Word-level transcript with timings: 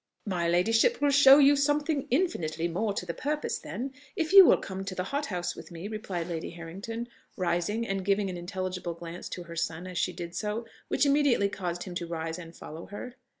"My 0.25 0.47
ladyship 0.49 0.99
will 0.99 1.11
show 1.11 1.37
you 1.37 1.55
something 1.55 2.07
infinitely 2.09 2.67
more 2.67 2.91
to 2.91 3.05
the 3.05 3.13
purpose, 3.13 3.59
then, 3.59 3.93
if 4.15 4.33
you 4.33 4.43
will 4.47 4.57
come 4.57 4.83
to 4.85 4.95
the 4.95 5.03
hothouse 5.03 5.55
with 5.55 5.69
me," 5.69 5.87
replied 5.87 6.27
Lady 6.27 6.49
Harrington, 6.49 7.07
rising, 7.37 7.85
and 7.87 8.03
giving 8.03 8.27
an 8.27 8.35
intelligible 8.35 8.95
glance 8.95 9.29
to 9.29 9.43
her 9.43 9.55
son 9.55 9.85
as 9.85 9.99
she 9.99 10.11
did 10.11 10.33
so, 10.33 10.65
which 10.87 11.05
immediately 11.05 11.49
caused 11.49 11.83
him 11.83 11.93
to 11.93 12.07
rise 12.07 12.39
and 12.39 12.55
follow 12.55 12.87
her. 12.87 13.15